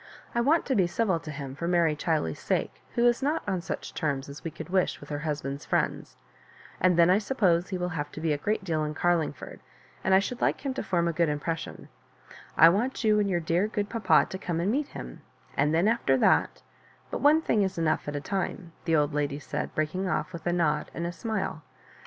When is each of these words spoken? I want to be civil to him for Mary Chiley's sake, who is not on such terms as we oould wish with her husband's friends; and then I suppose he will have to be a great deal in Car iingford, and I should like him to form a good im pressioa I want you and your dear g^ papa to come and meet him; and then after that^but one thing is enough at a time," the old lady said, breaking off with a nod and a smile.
I 0.33 0.41
want 0.41 0.65
to 0.65 0.73
be 0.75 0.87
civil 0.87 1.19
to 1.19 1.29
him 1.29 1.53
for 1.53 1.67
Mary 1.67 1.95
Chiley's 1.95 2.39
sake, 2.39 2.81
who 2.95 3.05
is 3.05 3.21
not 3.21 3.43
on 3.47 3.61
such 3.61 3.93
terms 3.93 4.29
as 4.29 4.43
we 4.43 4.49
oould 4.49 4.71
wish 4.71 4.99
with 4.99 5.09
her 5.09 5.19
husband's 5.19 5.63
friends; 5.63 6.17
and 6.79 6.97
then 6.97 7.11
I 7.11 7.19
suppose 7.19 7.69
he 7.69 7.77
will 7.77 7.89
have 7.89 8.11
to 8.13 8.19
be 8.19 8.33
a 8.33 8.37
great 8.39 8.63
deal 8.63 8.83
in 8.83 8.95
Car 8.95 9.15
iingford, 9.15 9.59
and 10.03 10.15
I 10.15 10.17
should 10.17 10.41
like 10.41 10.61
him 10.65 10.73
to 10.73 10.81
form 10.81 11.07
a 11.07 11.13
good 11.13 11.29
im 11.29 11.39
pressioa 11.39 11.87
I 12.57 12.67
want 12.67 13.03
you 13.03 13.19
and 13.19 13.29
your 13.29 13.41
dear 13.41 13.67
g^ 13.67 13.87
papa 13.87 14.25
to 14.31 14.39
come 14.39 14.59
and 14.59 14.71
meet 14.71 14.87
him; 14.87 15.21
and 15.55 15.71
then 15.71 15.87
after 15.87 16.17
that^but 16.17 17.19
one 17.19 17.43
thing 17.43 17.61
is 17.61 17.77
enough 17.77 18.07
at 18.07 18.15
a 18.15 18.21
time," 18.21 18.71
the 18.85 18.95
old 18.95 19.13
lady 19.13 19.37
said, 19.37 19.75
breaking 19.75 20.09
off 20.09 20.33
with 20.33 20.47
a 20.47 20.51
nod 20.51 20.89
and 20.95 21.05
a 21.05 21.11
smile. 21.11 21.61